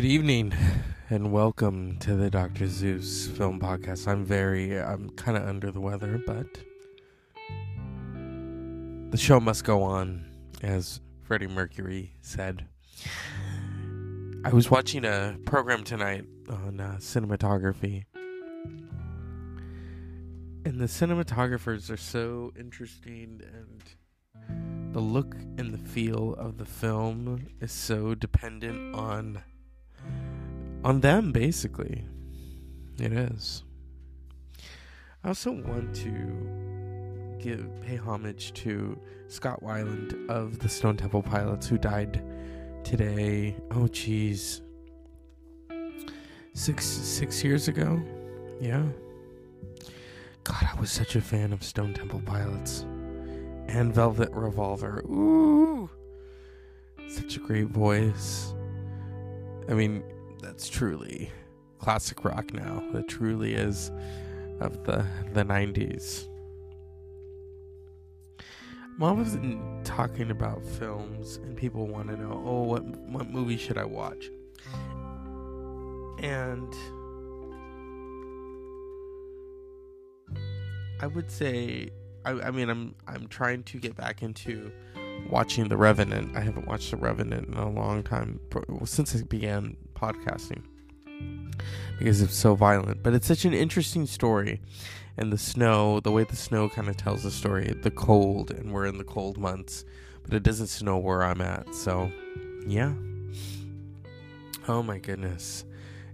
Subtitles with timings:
[0.00, 0.54] Good evening
[1.10, 2.66] and welcome to the Dr.
[2.68, 4.08] Zeus film podcast.
[4.08, 6.46] I'm very, I'm kind of under the weather, but
[9.10, 10.24] the show must go on,
[10.62, 12.64] as Freddie Mercury said.
[14.42, 18.06] I was watching a program tonight on uh, cinematography,
[20.64, 27.48] and the cinematographers are so interesting, and the look and the feel of the film
[27.60, 29.42] is so dependent on
[30.84, 32.04] on them basically.
[32.98, 33.64] It is.
[35.24, 38.98] I also want to give pay homage to
[39.28, 42.22] scott weiland of the stone temple pilots who died
[42.84, 43.56] today.
[43.70, 44.60] Oh jeez.
[46.54, 48.02] Six six years ago?
[48.60, 48.84] Yeah.
[50.44, 52.86] God i was such a fan of stone temple pilots.
[53.68, 55.00] And velvet revolver.
[55.06, 55.88] Ooh!
[57.08, 58.52] Such a great voice.
[59.68, 60.02] I mean
[60.40, 61.30] that's truly
[61.78, 62.82] classic rock now.
[62.92, 63.90] That truly is
[64.60, 66.28] of the the nineties.
[68.96, 69.38] I'm always
[69.82, 74.30] talking about films, and people want to know, oh, what what movie should I watch?
[76.22, 76.74] And
[81.00, 81.88] I would say,
[82.26, 84.70] I, I mean, I'm I'm trying to get back into
[85.30, 86.36] watching The Revenant.
[86.36, 88.38] I haven't watched The Revenant in a long time
[88.84, 90.62] since I began podcasting
[91.98, 93.02] because it's so violent.
[93.02, 94.60] But it's such an interesting story.
[95.16, 98.72] And the snow, the way the snow kind of tells the story, the cold, and
[98.72, 99.84] we're in the cold months,
[100.22, 101.74] but it doesn't snow where I'm at.
[101.74, 102.10] So,
[102.66, 102.94] yeah.
[104.66, 105.64] Oh my goodness.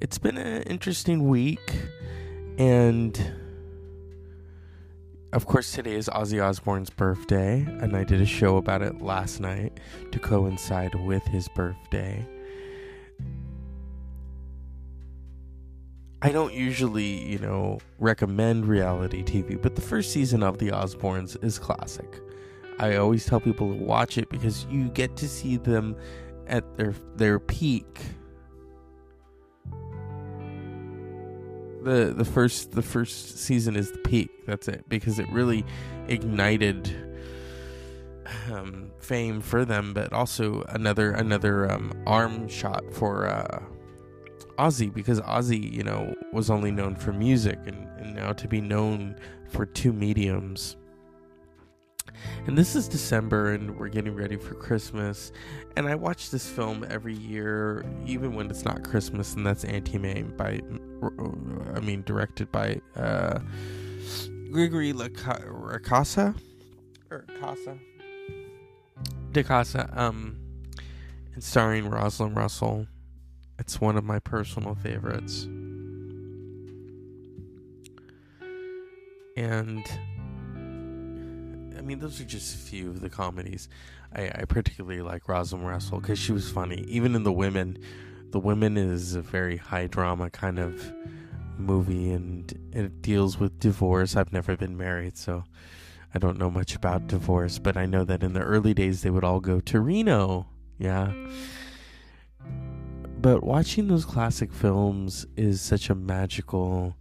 [0.00, 1.72] It's been an interesting week.
[2.58, 3.18] And
[5.32, 9.40] of course, today is Ozzy Osbourne's birthday, and I did a show about it last
[9.40, 9.78] night
[10.10, 12.26] to coincide with his birthday.
[16.22, 21.42] I don't usually, you know, recommend reality TV, but the first season of The Osbournes
[21.42, 22.20] is classic.
[22.78, 25.96] I always tell people to watch it because you get to see them
[26.46, 28.00] at their their peak.
[31.82, 34.30] The the first the first season is the peak.
[34.46, 35.64] That's it because it really
[36.08, 36.94] ignited
[38.52, 43.62] um, fame for them, but also another another um, arm shot for uh,
[44.60, 48.60] Ozzy because Ozzy, you know, was only known for music and, and now to be
[48.60, 49.16] known
[49.48, 50.76] for two mediums.
[52.46, 55.32] And this is December and we're getting ready for Christmas.
[55.76, 59.98] And I watch this film every year, even when it's not Christmas, and that's Auntie
[59.98, 60.60] Mame by,
[61.74, 63.38] I mean, directed by uh,
[64.50, 66.34] Gregory Lacasa?
[67.10, 67.78] Or Casa?
[69.32, 70.36] De Casa, um,
[71.34, 72.86] and starring Rosalind Russell.
[73.60, 75.44] It's one of my personal favorites.
[79.36, 79.86] And
[81.76, 83.68] I mean, those are just a few of the comedies.
[84.14, 86.84] I, I particularly like Rosalind Russell because she was funny.
[86.88, 87.78] Even in The Women,
[88.30, 90.92] The Women is a very high drama kind of
[91.58, 94.16] movie and it deals with divorce.
[94.16, 95.44] I've never been married, so
[96.14, 99.10] I don't know much about divorce, but I know that in the early days they
[99.10, 100.48] would all go to Reno.
[100.78, 101.12] Yeah.
[103.20, 106.96] But watching those classic films is such a magical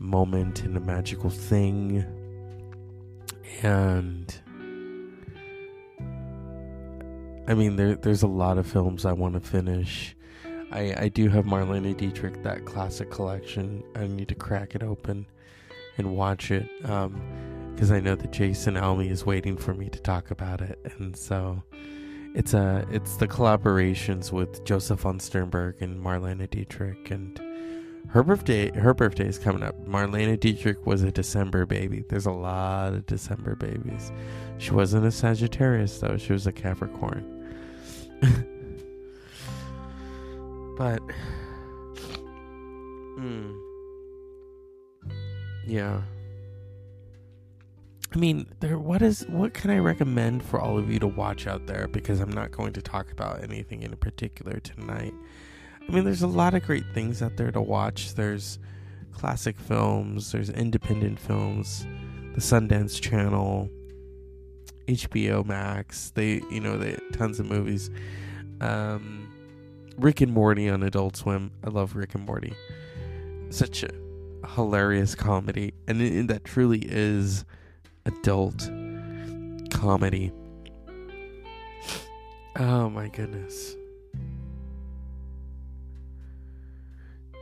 [0.00, 2.04] moment and a magical thing.
[3.62, 4.34] And
[7.46, 10.16] I mean, there, there's a lot of films I want to finish.
[10.72, 13.84] I, I do have Marlene Dietrich, that classic collection.
[13.94, 15.24] I need to crack it open
[15.98, 20.00] and watch it because um, I know that Jason Almy is waiting for me to
[20.00, 20.80] talk about it.
[20.98, 21.62] And so
[22.34, 27.40] it's a it's the collaborations with Josef von Sternberg and Marlena Dietrich and
[28.10, 29.86] her birthday her birthday is coming up.
[29.86, 32.04] Marlena Dietrich was a December baby.
[32.08, 34.10] There's a lot of December babies.
[34.58, 36.16] She wasn't a Sagittarius though.
[36.16, 37.30] She was a Capricorn.
[40.76, 41.00] but
[43.16, 43.56] mm,
[45.66, 46.02] yeah.
[48.14, 48.78] I mean, there.
[48.78, 49.26] What is?
[49.28, 51.88] What can I recommend for all of you to watch out there?
[51.88, 55.12] Because I'm not going to talk about anything in particular tonight.
[55.86, 58.14] I mean, there's a lot of great things out there to watch.
[58.14, 58.60] There's
[59.12, 60.30] classic films.
[60.30, 61.86] There's independent films.
[62.34, 63.68] The Sundance Channel,
[64.86, 66.10] HBO Max.
[66.14, 67.90] They, you know, they tons of movies.
[68.60, 69.28] Um,
[69.98, 71.50] Rick and Morty on Adult Swim.
[71.64, 72.54] I love Rick and Morty.
[73.50, 73.90] Such a
[74.54, 77.44] hilarious comedy, and it, that truly is
[78.06, 78.70] adult
[79.70, 80.32] comedy.
[82.56, 83.76] Oh my goodness.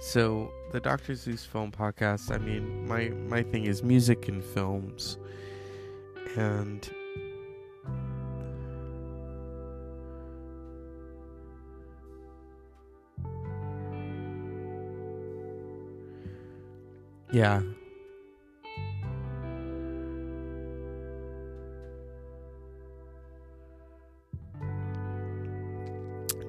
[0.00, 1.14] So the Dr.
[1.14, 2.34] Zeus Film Podcast.
[2.34, 5.18] I mean, my my thing is music and films,
[6.36, 6.90] and
[17.32, 17.62] yeah.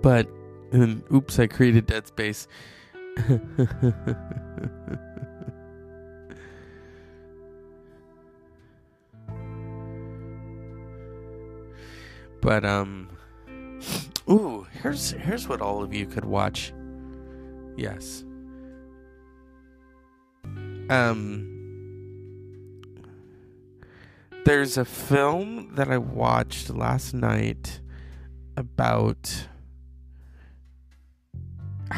[0.03, 0.27] But,
[0.71, 2.47] and oops, I created Dead Space.
[12.41, 13.07] but um
[14.29, 16.73] ooh here's here's what all of you could watch
[17.77, 18.25] yes
[20.89, 21.49] um
[24.43, 27.79] there's a film that i watched last night
[28.57, 29.47] about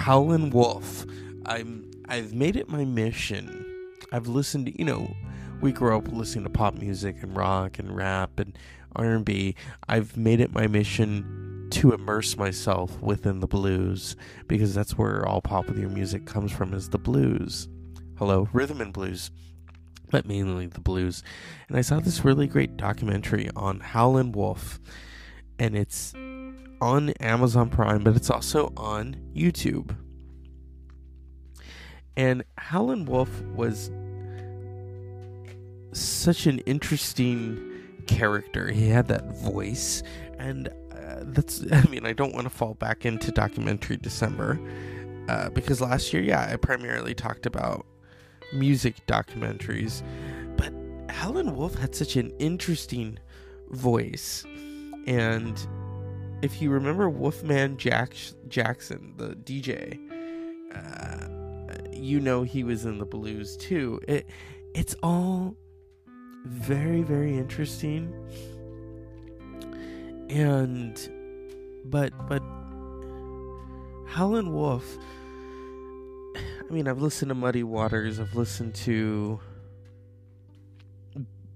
[0.06, 1.04] Howlin' Wolf.
[1.48, 3.66] I'm I've made it my mission.
[4.12, 5.12] I've listened to you know,
[5.62, 8.56] we grew up listening to pop music and rock and rap and
[8.96, 9.56] R&B.
[9.90, 14.16] I've made it my mission to immerse myself within the blues
[14.48, 17.68] because that's where all popular music comes from is the blues.
[18.19, 19.31] Hello, rhythm and blues,
[20.12, 21.24] but mainly the blues.
[21.68, 24.80] And I saw this really great documentary on Howlin' Wolf
[25.57, 26.13] and it's
[26.85, 29.97] on Amazon Prime, but it's also on YouTube.
[32.15, 33.89] And Howlin' Wolf was
[35.93, 37.59] such an interesting
[38.05, 38.71] character.
[38.71, 40.03] He had that voice,
[40.37, 44.59] and uh, that's, I mean, I don't want to fall back into documentary December
[45.27, 47.83] uh, because last year, yeah, I primarily talked about
[48.53, 50.03] music documentaries,
[50.55, 50.71] but
[51.11, 53.17] Howlin' Wolf had such an interesting
[53.71, 54.45] voice,
[55.07, 55.67] and
[56.41, 58.13] if you remember Wolfman Jack
[58.47, 59.99] Jackson, the DJ,
[60.73, 61.27] uh,
[61.91, 63.99] you know he was in the blues too.
[64.07, 64.27] It
[64.73, 65.55] it's all
[66.45, 68.13] very very interesting,
[70.29, 71.09] and
[71.85, 72.43] but but
[74.07, 74.97] Howlin' Wolf.
[76.35, 78.19] I mean, I've listened to Muddy Waters.
[78.19, 79.39] I've listened to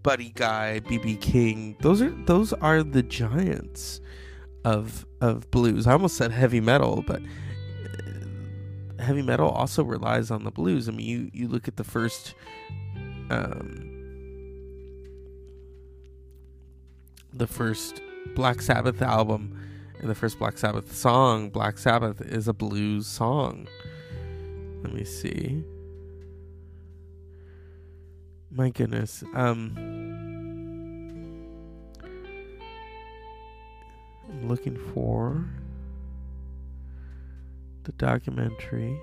[0.04, 1.76] Buddy Guy, BB King.
[1.82, 4.02] Those are those are the giants
[4.66, 5.88] of of blues.
[5.88, 10.88] I almost said heavy metal, but uh, heavy metal also relies on the blues.
[10.88, 12.36] I mean, you you look at the first
[13.30, 13.86] um
[17.34, 18.02] the first
[18.36, 19.60] Black Sabbath album
[20.00, 23.68] and the first Black Sabbath song, Black Sabbath is a blues song.
[24.84, 25.64] Let me see.
[28.52, 29.24] My goodness.
[29.36, 29.99] Um
[34.44, 35.46] Looking for
[37.84, 39.00] the documentary.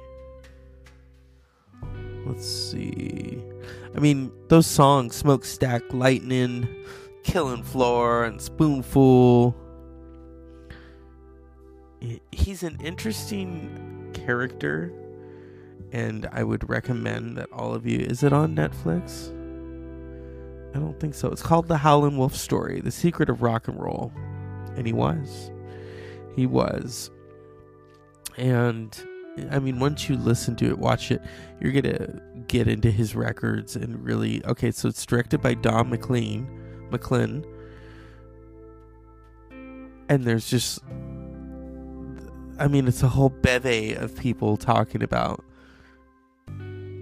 [2.24, 3.42] Let's see.
[3.94, 6.68] I mean, those songs Smokestack, Lightning,
[7.22, 9.54] Killing Floor, and Spoonful.
[12.32, 14.92] He's an interesting character,
[15.92, 17.98] and I would recommend that all of you.
[17.98, 19.32] Is it on Netflix?
[20.74, 21.28] I don't think so.
[21.28, 24.12] It's called The Howlin' Wolf Story The Secret of Rock and Roll.
[24.76, 25.50] And he was.
[26.34, 27.10] He was.
[28.36, 28.96] And
[29.50, 31.20] I mean, once you listen to it, watch it,
[31.60, 34.70] you're gonna get into his records and really okay.
[34.70, 36.48] So it's directed by Don McLean,
[36.90, 37.44] McLean,
[40.08, 40.80] and there's just,
[42.58, 45.44] I mean, it's a whole bevy of people talking about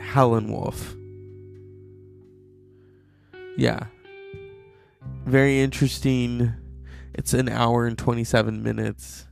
[0.00, 0.96] Howlin' Wolf.
[3.56, 3.86] Yeah,
[5.24, 6.52] very interesting
[7.14, 9.26] it's an hour and 27 minutes.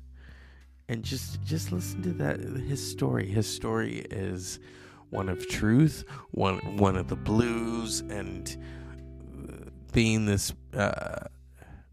[0.88, 3.26] And just just listen to that his story.
[3.26, 4.58] His story is
[5.10, 8.56] one of truth, one one of the blues and
[9.92, 11.26] being this uh,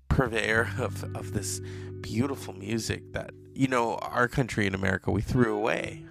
[0.08, 1.62] purveyor of, of this
[2.02, 6.06] beautiful music that you know our country in America we threw away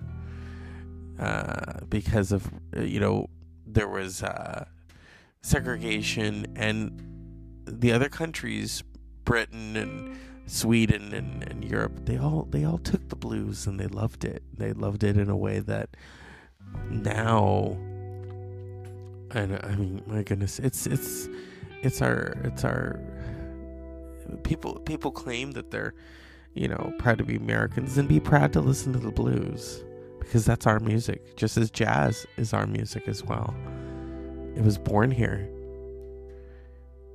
[1.18, 3.28] uh, because of you know
[3.66, 4.64] there was uh,
[5.42, 7.02] segregation and
[7.66, 8.82] the other countries
[9.28, 13.87] Britain and Sweden and, and Europe, they all they all took the blues and they
[13.87, 14.42] loved it.
[14.56, 15.90] They loved it in a way that
[16.88, 17.76] now
[19.30, 21.28] and I mean my goodness, it's it's
[21.82, 22.99] it's our it's our
[24.44, 25.92] people people claim that they're
[26.54, 29.85] you know proud to be Americans and be proud to listen to the blues
[30.20, 33.54] because that's our music just as jazz is our music as well.
[34.56, 35.50] It was born here.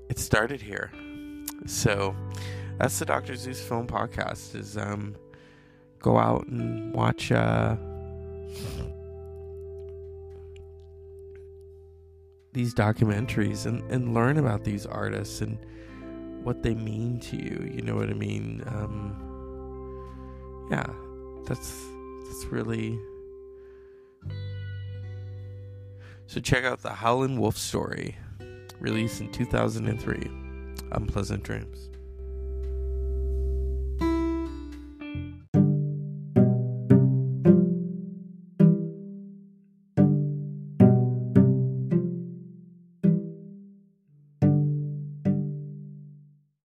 [0.10, 0.92] It started here.
[1.66, 2.16] So
[2.78, 3.36] that's the Dr.
[3.36, 5.16] Zeus film podcast is um
[6.00, 7.76] go out and watch uh
[12.54, 15.58] these documentaries and, and learn about these artists and
[16.44, 17.72] what they mean to you.
[17.74, 18.64] You know what I mean?
[18.68, 19.18] Um,
[20.70, 20.86] yeah,
[21.46, 21.84] that's
[22.26, 23.00] that's really.
[26.28, 28.16] So check out the Howlin' Wolf story,
[28.80, 30.43] released in 2003.
[30.94, 31.90] Unpleasant Dreams.